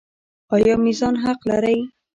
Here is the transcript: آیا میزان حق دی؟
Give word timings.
آیا 0.55 0.73
میزان 0.85 1.15
حق 1.23 1.41
دی؟ 1.63 1.79